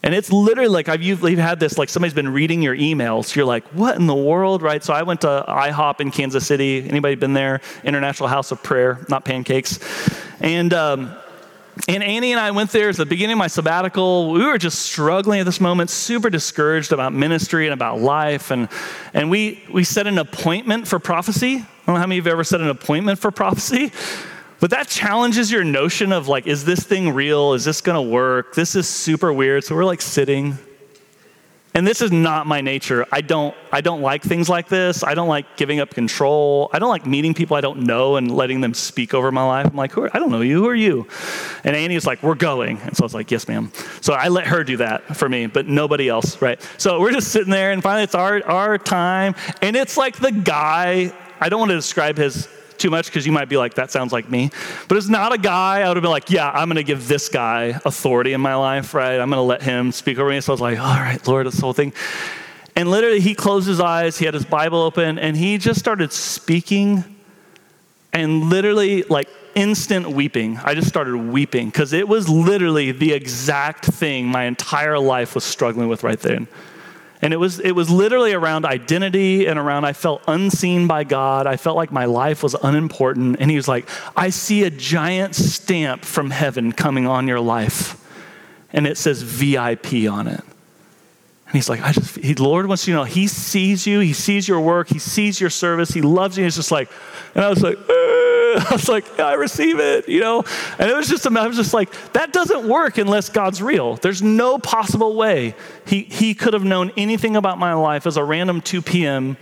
[0.03, 3.33] And it's literally like I've you've had this like somebody's been reading your emails.
[3.33, 4.83] You're like, what in the world, right?
[4.83, 6.85] So I went to IHOP in Kansas City.
[6.89, 7.61] Anybody been there?
[7.85, 9.79] International House of Prayer, not pancakes.
[10.41, 11.15] And um,
[11.87, 14.33] and Annie and I went there at the beginning of my sabbatical.
[14.33, 18.51] We were just struggling at this moment, super discouraged about ministry and about life.
[18.51, 18.67] And,
[19.13, 21.65] and we, we set an appointment for prophecy.
[21.81, 23.91] I don't know how many of you have ever set an appointment for prophecy,
[24.59, 27.53] but that challenges your notion of like, is this thing real?
[27.53, 28.53] Is this going to work?
[28.53, 29.63] This is super weird.
[29.63, 30.57] So we're like sitting
[31.73, 33.05] and this is not my nature.
[33.13, 35.05] I don't, I don't like things like this.
[35.05, 36.69] I don't like giving up control.
[36.73, 39.67] I don't like meeting people I don't know and letting them speak over my life.
[39.67, 40.63] I'm like, Who are, I don't know you.
[40.63, 41.07] Who are you?
[41.63, 42.77] And Annie was like, we're going.
[42.79, 43.71] And so I was like, yes, ma'am.
[44.01, 46.61] So I let her do that for me, but nobody else, right?
[46.77, 49.35] So we're just sitting there, and finally it's our, our time.
[49.61, 53.31] And it's like the guy, I don't want to describe his too much because you
[53.31, 54.49] might be like, that sounds like me.
[54.87, 57.07] But it's not a guy I would have been like, yeah, I'm going to give
[57.07, 59.19] this guy authority in my life, right?
[59.19, 60.41] I'm going to let him speak over me.
[60.41, 61.93] So I was like, all right, Lord, this whole thing.
[62.75, 66.11] And literally, he closed his eyes, he had his Bible open, and he just started
[66.11, 67.03] speaking.
[68.13, 70.57] And literally, like instant weeping.
[70.63, 75.43] I just started weeping because it was literally the exact thing my entire life was
[75.43, 76.47] struggling with right then.
[77.21, 81.45] And it was, it was literally around identity and around I felt unseen by God.
[81.45, 83.37] I felt like my life was unimportant.
[83.39, 87.97] And he was like, I see a giant stamp from heaven coming on your life.
[88.73, 90.41] And it says VIP on it.
[91.51, 94.13] And he's like, I just, he, Lord wants you to know, he sees you, he
[94.13, 96.45] sees your work, he sees your service, he loves you.
[96.45, 96.89] He's just like,
[97.35, 97.77] and I was like,
[98.69, 100.43] I was like, I receive it, you know?
[100.79, 103.95] And it was just, I was just like, that doesn't work unless God's real.
[103.95, 108.23] There's no possible way he, he could have known anything about my life as a
[108.23, 109.37] random 2 p.m.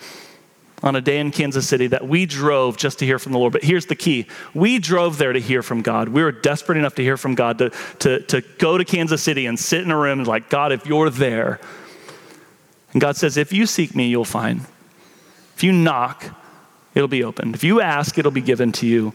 [0.83, 3.53] on a day in Kansas City that we drove just to hear from the Lord.
[3.53, 6.09] But here's the key we drove there to hear from God.
[6.09, 7.69] We were desperate enough to hear from God to,
[7.99, 10.85] to, to go to Kansas City and sit in a room and, like, God, if
[10.85, 11.59] you're there,
[12.91, 14.61] and God says, If you seek me, you'll find.
[15.55, 16.23] If you knock,
[16.99, 17.55] it'll be opened.
[17.55, 19.13] If you ask, it'll be given to you.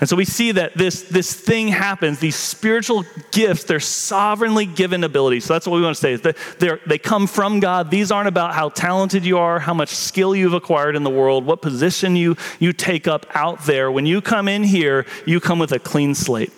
[0.00, 5.02] And so we see that this, this thing happens, these spiritual gifts, they're sovereignly given
[5.02, 5.44] abilities.
[5.44, 6.12] So that's what we want to say.
[6.12, 7.90] Is they come from God.
[7.90, 11.44] These aren't about how talented you are, how much skill you've acquired in the world,
[11.44, 13.90] what position you, you take up out there.
[13.90, 16.52] When you come in here, you come with a clean slate.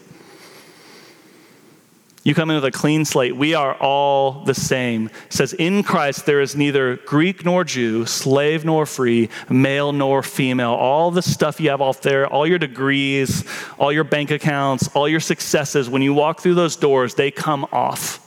[2.23, 3.35] You come in with a clean slate.
[3.35, 5.07] We are all the same.
[5.07, 10.23] It says, In Christ there is neither Greek nor Jew, slave nor free, male nor
[10.23, 10.73] female.
[10.73, 13.45] All the stuff you have off there, all your degrees,
[13.79, 17.67] all your bank accounts, all your successes, when you walk through those doors, they come
[17.73, 18.27] off.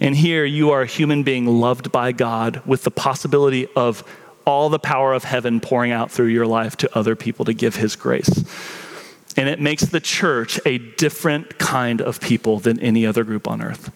[0.00, 4.02] And here you are a human being loved by God with the possibility of
[4.46, 7.76] all the power of heaven pouring out through your life to other people to give
[7.76, 8.44] His grace.
[9.40, 13.62] And it makes the church a different kind of people than any other group on
[13.62, 13.90] earth.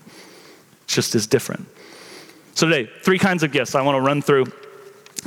[0.84, 1.66] It's just as different.
[2.54, 4.46] So, today, three kinds of gifts I want to run through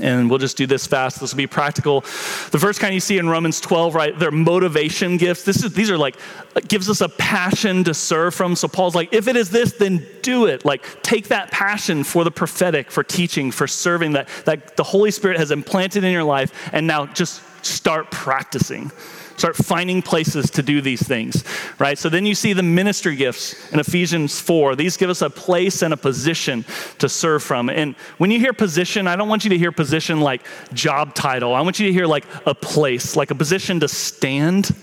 [0.02, 1.20] and we'll just do this fast.
[1.20, 2.02] This will be practical.
[2.02, 4.18] The first kind you see in Romans 12, right?
[4.18, 5.44] They're motivation gifts.
[5.44, 6.16] This is, these are like,
[6.56, 8.56] uh, gives us a passion to serve from.
[8.56, 10.66] So Paul's like, if it is this, then do it.
[10.66, 15.12] Like, take that passion for the prophetic, for teaching, for serving that, that the Holy
[15.12, 18.92] Spirit has implanted in your life, and now just start practicing.
[19.38, 21.44] Start finding places to do these things,
[21.78, 21.98] right?
[21.98, 24.76] So then you see the ministry gifts in Ephesians 4.
[24.76, 26.66] These give us a place and a position
[26.98, 27.70] to serve from.
[27.70, 30.42] And when you hear position, I don't want you to hear position like
[30.74, 31.54] job title.
[31.54, 34.76] I want you to hear like a place, like a position to stand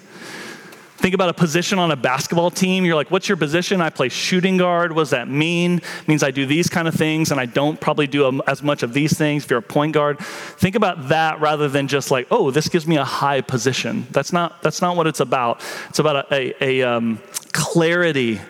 [1.04, 2.86] Think about a position on a basketball team.
[2.86, 3.82] You're like, what's your position?
[3.82, 4.92] I play shooting guard.
[4.92, 5.82] What does that mean?
[6.00, 8.82] It means I do these kind of things and I don't probably do as much
[8.82, 9.44] of these things.
[9.44, 12.86] If you're a point guard, think about that rather than just like, oh, this gives
[12.86, 14.06] me a high position.
[14.12, 15.62] That's not, that's not what it's about.
[15.90, 17.20] It's about a, a, a um,
[17.52, 18.40] clarity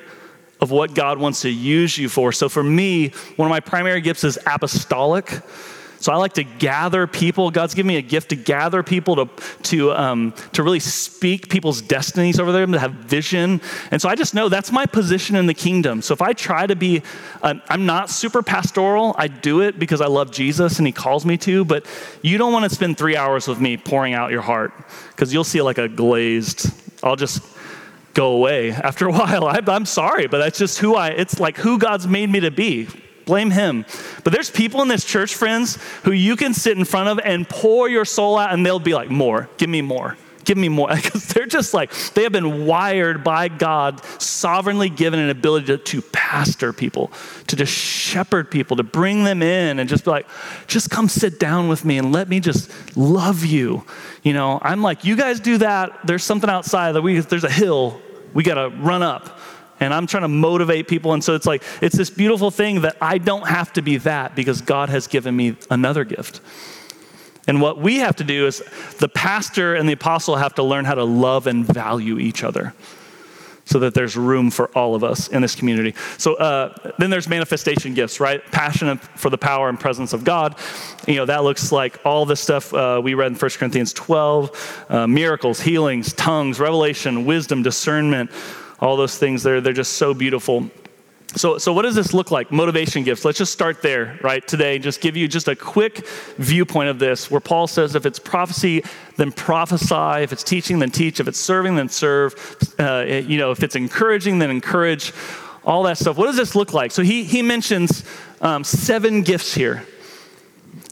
[0.61, 2.31] of what God wants to use you for.
[2.31, 5.41] So for me, one of my primary gifts is apostolic.
[6.05, 7.51] So I like to gather people.
[7.51, 9.29] God's given me a gift to gather people to,
[9.63, 13.63] to, um, to really speak people's destinies over them, to have vision.
[13.91, 16.03] And so I just know that's my position in the kingdom.
[16.03, 17.01] So if I try to be,
[17.43, 19.15] I'm not super pastoral.
[19.17, 21.87] I do it because I love Jesus and he calls me to, but
[22.21, 24.75] you don't want to spend three hours with me pouring out your heart
[25.13, 26.71] because you'll see like a glazed,
[27.03, 27.43] I'll just
[28.13, 29.47] go away after a while.
[29.47, 32.51] I, I'm sorry, but that's just who I, it's like who God's made me to
[32.51, 32.89] be.
[33.25, 33.87] Blame him.
[34.23, 37.49] But there's people in this church, friends, who you can sit in front of and
[37.49, 40.17] pour your soul out, and they'll be like, More, give me more.
[40.45, 40.89] Give me more.
[40.95, 45.79] Because they're just like, they have been wired by God, sovereignly given an ability to,
[45.79, 47.11] to pastor people,
[47.49, 50.27] to just shepherd people, to bring them in and just be like,
[50.67, 53.85] just come sit down with me and let me just love you.
[54.23, 56.07] You know, I'm like, you guys do that.
[56.07, 58.01] There's something outside that we, there's a hill
[58.33, 59.39] we got to run up
[59.81, 61.13] and I'm trying to motivate people.
[61.13, 64.35] And so it's like, it's this beautiful thing that I don't have to be that
[64.35, 66.41] because God has given me another gift.
[67.47, 68.63] And what we have to do is
[68.99, 72.73] the pastor and the apostle have to learn how to love and value each other
[73.67, 75.95] so that there's room for all of us in this community.
[76.19, 78.45] So uh, then there's manifestation gifts, right?
[78.53, 80.57] Passion for the power and presence of God.
[81.07, 84.87] You know, that looks like all the stuff uh, we read in 1 Corinthians 12
[84.91, 88.31] uh, miracles, healings, tongues, revelation, wisdom, discernment
[88.85, 90.71] all those things there, they're just so beautiful.
[91.37, 92.53] So, so what does this look like?
[92.53, 93.25] Motivation gifts.
[93.25, 94.47] Let's just start there, right?
[94.47, 98.21] Today, just give you just a quick viewpoint of this, where Paul says, if it's
[98.21, 98.85] prophecy,
[99.17, 100.23] then prophesy.
[100.23, 101.19] If it's teaching, then teach.
[101.19, 102.35] If it's serving, then serve.
[102.79, 105.13] Uh, you know, if it's encouraging, then encourage.
[105.65, 106.19] All that stuff.
[106.19, 106.93] What does this look like?
[106.93, 108.05] So he he mentions
[108.43, 109.83] um, seven gifts here.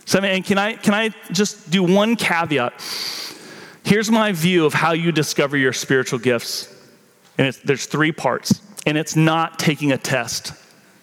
[0.07, 0.31] Seven.
[0.31, 2.73] And can I can I just do one caveat?
[3.85, 6.72] Here's my view of how you discover your spiritual gifts.
[7.39, 8.61] And there's three parts.
[8.87, 10.53] And it's not taking a test.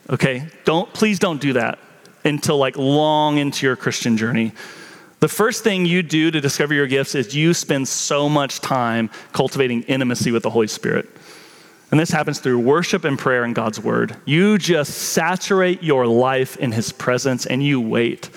[0.10, 0.48] Okay?
[0.66, 1.80] Don't please don't do that
[2.24, 4.54] until like long into your Christian journey.
[5.20, 9.10] The first thing you do to discover your gifts is you spend so much time
[9.34, 11.10] cultivating intimacy with the Holy Spirit.
[11.92, 14.16] And this happens through worship and prayer and God's word.
[14.26, 18.30] You just saturate your life in his presence and you wait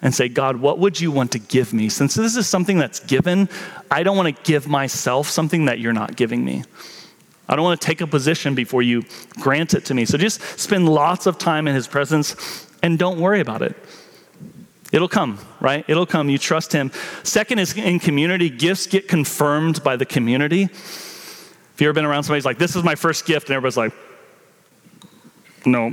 [0.00, 1.88] and say, God, what would you want to give me?
[1.88, 3.48] Since this is something that's given,
[3.90, 6.64] I don't want to give myself something that you're not giving me.
[7.48, 9.04] I don't want to take a position before you
[9.40, 10.04] grant it to me.
[10.04, 13.74] So just spend lots of time in his presence and don't worry about it.
[14.92, 15.84] It'll come, right?
[15.88, 16.28] It'll come.
[16.30, 16.90] You trust him.
[17.22, 20.62] Second is in community, gifts get confirmed by the community.
[20.64, 23.76] If you've ever been around somebody who's like, this is my first gift, and everybody's
[23.76, 23.92] like,
[25.66, 25.92] no,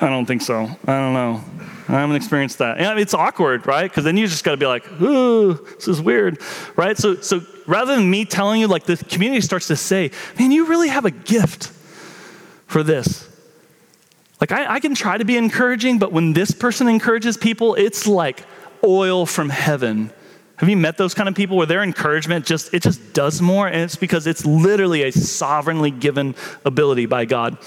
[0.00, 0.64] I don't think so.
[0.64, 1.44] I don't know.
[1.88, 2.78] I haven't experienced that.
[2.78, 3.90] And it's awkward, right?
[3.90, 6.40] Because then you just got to be like, ooh, this is weird,
[6.76, 6.96] right?
[6.96, 10.66] So, so rather than me telling you, like the community starts to say, man, you
[10.66, 11.72] really have a gift
[12.66, 13.28] for this.
[14.40, 18.06] Like I, I can try to be encouraging, but when this person encourages people, it's
[18.06, 18.44] like
[18.84, 20.12] oil from heaven
[20.62, 23.66] Have you met those kind of people where their encouragement just it just does more
[23.66, 27.60] and it's because it's literally a sovereignly given ability by God.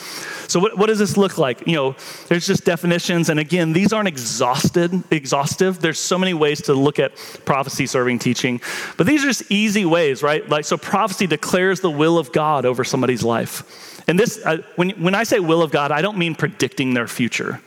[0.47, 1.67] So what, what does this look like?
[1.67, 1.95] You know,
[2.29, 5.81] there's just definitions and again, these aren't exhausted exhaustive.
[5.81, 8.61] There's so many ways to look at prophecy serving teaching.
[8.95, 10.47] But these are just easy ways, right?
[10.47, 14.05] Like so prophecy declares the will of God over somebody's life.
[14.07, 17.09] And this uh, when when I say will of God, I don't mean predicting their
[17.09, 17.59] future.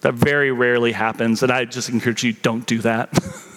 [0.00, 3.12] That very rarely happens and I just encourage you don't do that.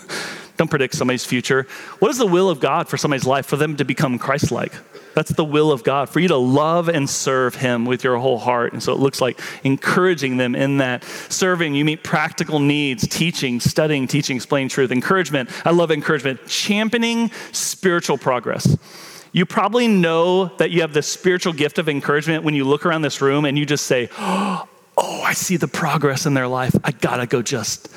[0.57, 1.67] Don't predict somebody's future.
[1.99, 3.45] What is the will of God for somebody's life?
[3.45, 4.73] For them to become Christ like.
[5.15, 8.37] That's the will of God, for you to love and serve Him with your whole
[8.37, 8.73] heart.
[8.73, 11.05] And so it looks like encouraging them in that.
[11.29, 14.91] Serving, you meet practical needs, teaching, studying, teaching, explaining truth.
[14.91, 16.45] Encouragement, I love encouragement.
[16.47, 18.77] Championing spiritual progress.
[19.31, 23.01] You probably know that you have the spiritual gift of encouragement when you look around
[23.01, 24.09] this room and you just say,
[24.97, 26.73] Oh, I see the progress in their life.
[26.83, 27.89] I gotta go just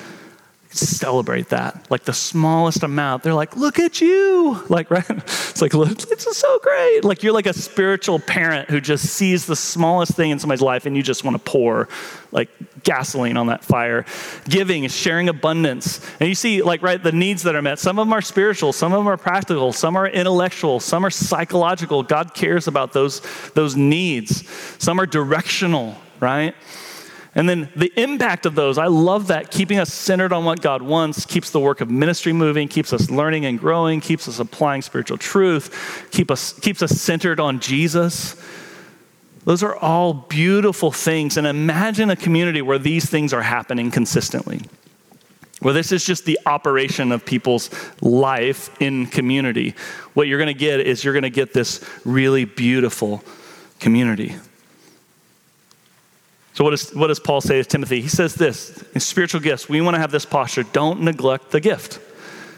[0.79, 1.91] celebrate that.
[1.91, 4.63] Like the smallest amount, they're like, look at you.
[4.69, 5.09] Like, right?
[5.09, 7.05] It's like, this is so great.
[7.05, 10.87] Like you're like a spiritual parent who just sees the smallest thing in somebody's life
[10.87, 11.89] and you just want to pour
[12.33, 12.49] like
[12.83, 14.05] gasoline on that fire.
[14.49, 16.01] Giving sharing abundance.
[16.21, 17.79] And you see, like, right, the needs that are met.
[17.79, 21.11] Some of them are spiritual, some of them are practical, some are intellectual, some are
[21.11, 22.03] psychological.
[22.03, 23.21] God cares about those,
[23.55, 24.49] those needs.
[24.79, 26.55] Some are directional, right?
[27.39, 30.83] And then the impact of those, I love that, keeping us centered on what God
[30.83, 34.83] wants, keeps the work of ministry moving, keeps us learning and growing, keeps us applying
[34.83, 38.35] spiritual truth, keep us, keeps us centered on Jesus.
[39.45, 41.37] Those are all beautiful things.
[41.37, 44.63] And imagine a community where these things are happening consistently,
[45.61, 47.71] where this is just the operation of people's
[48.03, 49.77] life in community.
[50.15, 53.23] What you're going to get is you're going to get this really beautiful
[53.79, 54.35] community.
[56.59, 58.01] So, what, is, what does Paul say to Timothy?
[58.01, 61.61] He says this in spiritual gifts, we want to have this posture don't neglect the
[61.61, 62.01] gift.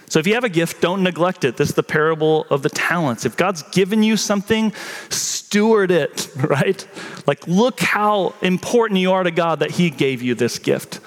[0.08, 1.58] So, if you have a gift, don't neglect it.
[1.58, 3.26] This is the parable of the talents.
[3.26, 4.72] If God's given you something,
[5.10, 6.88] steward it, right?
[7.26, 11.00] Like, look how important you are to God that He gave you this gift.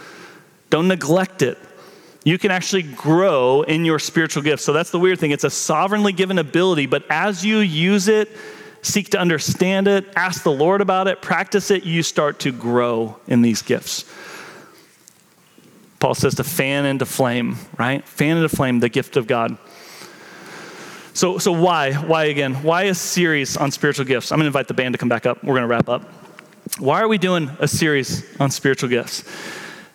[0.70, 1.58] Don't neglect it.
[2.24, 4.62] You can actually grow in your spiritual gift.
[4.62, 5.32] So, that's the weird thing.
[5.32, 8.30] It's a sovereignly given ability, but as you use it,
[8.84, 13.18] seek to understand it, ask the Lord about it, practice it, you start to grow
[13.28, 14.06] in these gifts.
[16.00, 18.08] Paul says to fan into flame, right?
[18.08, 19.58] Fan into flame the gift of God.
[21.14, 21.94] So, so why?
[21.94, 22.56] Why again?
[22.56, 24.32] Why a series on spiritual gifts?
[24.32, 25.44] I'm going to invite the band to come back up.
[25.44, 26.04] We're going to wrap up.
[26.78, 29.24] Why are we doing a series on spiritual gifts?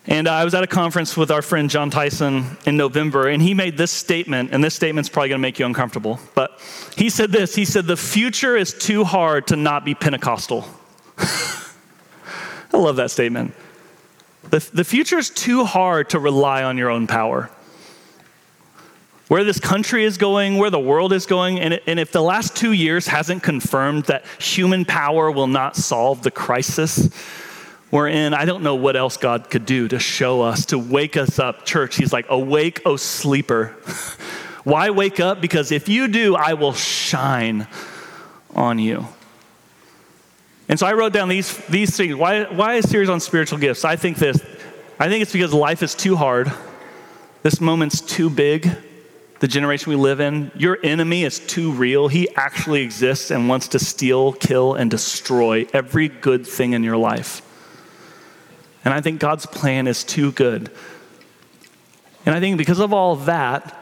[0.09, 3.52] And I was at a conference with our friend Jon Tyson in November, and he
[3.52, 6.18] made this statement, and this statement's probably gonna make you uncomfortable.
[6.34, 6.59] But
[6.96, 10.64] he said this He said, The future is too hard to not be Pentecostal.
[11.18, 13.52] I love that statement.
[14.48, 17.50] The, the future is too hard to rely on your own power.
[19.28, 22.56] Where this country is going, where the world is going, and, and if the last
[22.56, 27.11] two years hasn't confirmed that human power will not solve the crisis,
[27.91, 31.16] we're in, I don't know what else God could do to show us, to wake
[31.16, 31.64] us up.
[31.64, 33.68] Church, He's like, Awake, O sleeper.
[34.64, 35.41] Why wake up?
[35.41, 37.66] Because if you do, I will shine
[38.55, 39.07] on you.
[40.68, 42.14] And so I wrote down these, these things.
[42.14, 43.86] Why, why a series on spiritual gifts?
[43.86, 44.39] I think this.
[44.99, 46.53] I think it's because life is too hard.
[47.43, 48.68] This moment's too big.
[49.41, 52.09] The generation we live in, your enemy is too real.
[52.09, 56.97] He actually exists and wants to steal, kill, and destroy every good thing in your
[56.97, 57.41] life.
[58.89, 60.70] And I think God's plan is too good.
[62.24, 63.78] And I think because of all that,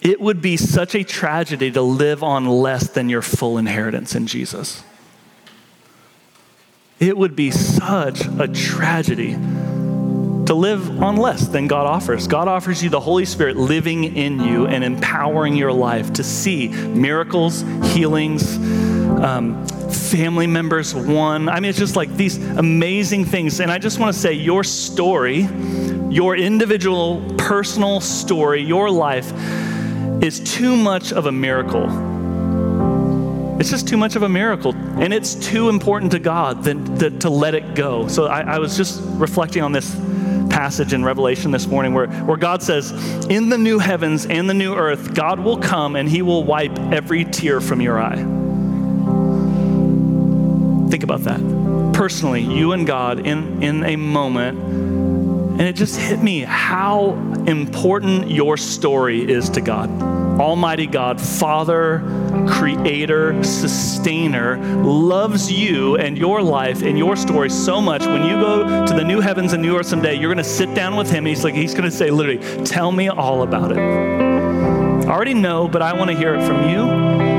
[0.00, 4.28] it would be such a tragedy to live on less than your full inheritance in
[4.28, 4.84] Jesus.
[7.00, 12.28] It would be such a tragedy to live on less than God offers.
[12.28, 16.68] God offers you the Holy Spirit living in you and empowering your life to see
[16.68, 19.66] miracles, healings, um,
[20.10, 21.48] family members won.
[21.48, 23.60] I mean, it's just like these amazing things.
[23.60, 25.48] And I just want to say, your story,
[26.10, 29.32] your individual, personal story, your life
[30.22, 31.86] is too much of a miracle.
[33.60, 34.74] It's just too much of a miracle.
[34.74, 38.06] And it's too important to God than, to, to let it go.
[38.08, 39.94] So I, I was just reflecting on this
[40.50, 42.92] passage in Revelation this morning where, where God says,
[43.26, 46.78] In the new heavens and the new earth, God will come and he will wipe
[46.78, 48.45] every tear from your eye.
[50.90, 51.92] Think about that.
[51.94, 54.58] Personally, you and God in, in a moment.
[54.58, 57.12] And it just hit me how
[57.46, 59.88] important your story is to God.
[60.38, 62.00] Almighty God, Father,
[62.46, 68.04] Creator, Sustainer, loves you and your life and your story so much.
[68.04, 70.74] When you go to the new heavens and new earth someday, you're going to sit
[70.74, 71.24] down with Him.
[71.24, 73.78] He's like, He's going to say, literally, tell me all about it.
[73.78, 77.35] I already know, but I want to hear it from you.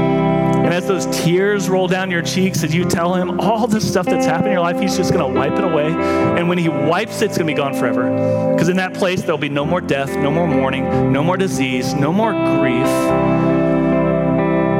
[0.77, 4.27] As those tears roll down your cheeks, as you tell him all the stuff that's
[4.27, 5.87] happened in your life, he's just going to wipe it away.
[5.87, 8.51] And when he wipes it, it's going to be gone forever.
[8.53, 11.95] Because in that place, there'll be no more death, no more mourning, no more disease,
[11.95, 12.85] no more grief.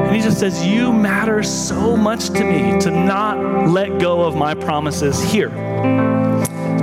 [0.06, 4.36] And he just says, You matter so much to me to not let go of
[4.36, 5.50] my promises here.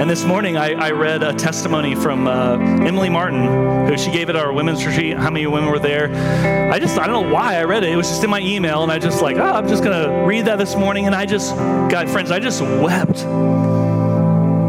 [0.00, 4.28] And this morning, I, I read a testimony from uh, Emily Martin, who she gave
[4.28, 5.16] at our women's retreat.
[5.16, 6.12] How many women were there?
[6.72, 7.90] I just, I don't know why I read it.
[7.90, 10.26] It was just in my email, and I just like, oh, I'm just going to
[10.26, 11.06] read that this morning.
[11.06, 13.20] And I just, God, friends, I just wept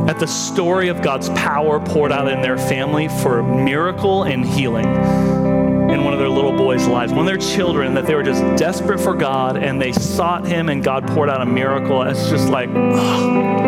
[0.08, 4.86] at the story of God's power poured out in their family for miracle and healing
[4.86, 8.42] in one of their little boys' lives, one of their children, that they were just
[8.58, 12.04] desperate for God and they sought Him and God poured out a miracle.
[12.04, 13.65] It's just like, oh.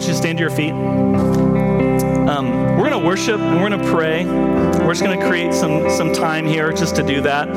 [0.00, 0.72] Want you to stand to your feet.
[2.30, 2.48] Um,
[2.78, 4.24] we're going to worship and we're going to pray.
[4.24, 7.48] We're just going to create some, some time here just to do that.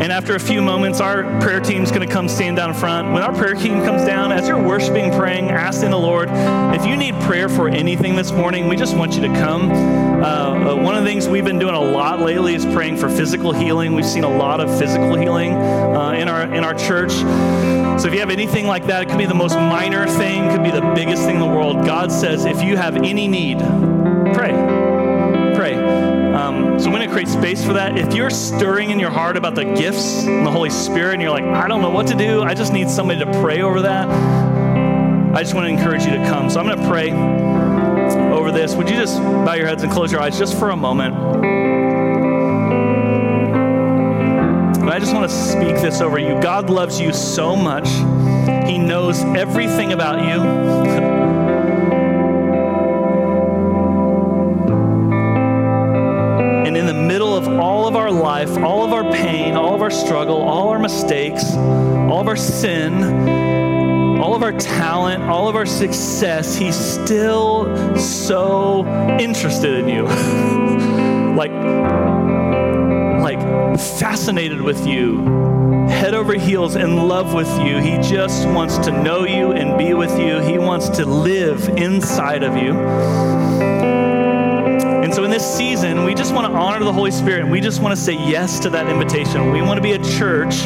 [0.00, 3.12] And after a few moments, our prayer team is going to come stand down front.
[3.12, 6.28] When our prayer team comes down, as you're worshiping, praying, asking the Lord,
[6.72, 9.72] if you need prayer for anything this morning, we just want you to come.
[9.72, 13.08] Uh, uh, one of the things we've been doing a lot lately is praying for
[13.08, 13.92] physical healing.
[13.92, 17.81] We've seen a lot of physical healing uh, in our in our church.
[18.02, 20.64] So if you have anything like that, it could be the most minor thing, could
[20.64, 21.86] be the biggest thing in the world.
[21.86, 23.60] God says, if you have any need,
[24.34, 24.50] pray.
[25.54, 25.74] Pray.
[26.34, 27.96] Um, so I'm going to create space for that.
[27.96, 31.30] If you're stirring in your heart about the gifts and the Holy Spirit, and you're
[31.30, 34.08] like, I don't know what to do, I just need somebody to pray over that.
[34.08, 36.50] I just want to encourage you to come.
[36.50, 37.12] So I'm going to pray
[38.32, 38.74] over this.
[38.74, 41.71] Would you just bow your heads and close your eyes just for a moment?
[45.02, 46.40] Just want to speak this over you.
[46.40, 47.88] God loves you so much,
[48.68, 50.40] He knows everything about you.
[56.64, 59.82] and in the middle of all of our life, all of our pain, all of
[59.82, 63.02] our struggle, all our mistakes, all of our sin,
[64.20, 68.86] all of our talent, all of our success, He's still so
[69.18, 70.04] interested in you.
[71.36, 71.50] like,
[73.78, 75.22] fascinated with you,
[75.88, 77.78] head over heels in love with you.
[77.78, 80.40] He just wants to know you and be with you.
[80.40, 82.72] He wants to live inside of you.
[85.02, 87.60] And so in this season, we just want to honor the Holy Spirit and we
[87.60, 89.50] just want to say yes to that invitation.
[89.50, 90.62] We want to be a church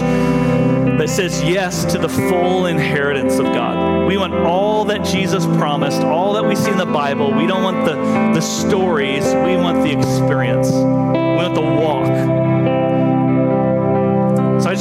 [0.99, 4.07] that says yes to the full inheritance of God.
[4.07, 7.33] We want all that Jesus promised, all that we see in the Bible.
[7.33, 7.95] We don't want the,
[8.35, 10.71] the stories, we want the experience.
[10.71, 12.45] We want the walk.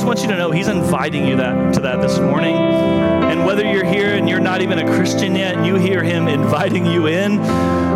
[0.06, 2.56] Just want you to know He's inviting you that, to that this morning.
[2.56, 6.86] And whether you're here and you're not even a Christian yet, you hear Him inviting
[6.86, 7.40] you in,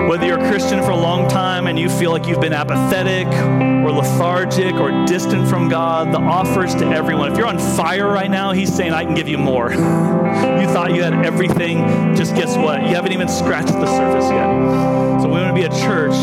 [0.08, 3.28] whether you're a Christian for a long time and you feel like you've been apathetic
[3.28, 7.32] or lethargic or distant from God, the offers to everyone.
[7.32, 9.70] If you're on fire right now, He's saying, I can give you more.
[9.72, 12.82] you thought you had everything, just guess what?
[12.82, 15.22] You haven't even scratched the surface yet.
[15.22, 16.16] So we want to be a church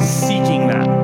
[0.00, 0.95] seeking that.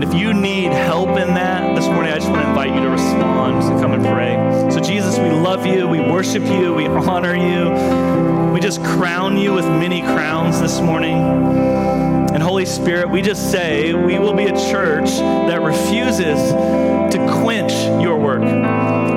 [0.00, 2.80] And if you need help in that this morning, I just want to invite you
[2.82, 4.70] to respond, to come and pray.
[4.70, 8.52] So, Jesus, we love you, we worship you, we honor you.
[8.52, 11.16] We just crown you with many crowns this morning.
[11.16, 17.72] And Holy Spirit, we just say we will be a church that refuses to quench
[18.00, 18.42] your work.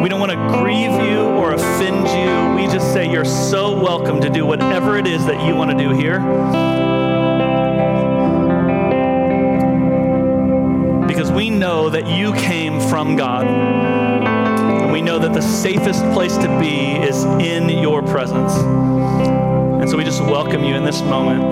[0.01, 2.59] We don't want to grieve you or offend you.
[2.59, 5.77] We just say you're so welcome to do whatever it is that you want to
[5.77, 7.00] do here.
[11.35, 13.45] We know that you came from God.
[13.45, 18.55] And we know that the safest place to be is in your presence.
[18.55, 21.43] And so we just welcome you in this moment.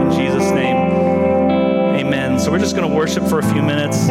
[0.00, 0.76] In Jesus' name,
[1.96, 2.38] amen.
[2.38, 4.08] So we're just going to worship for a few minutes.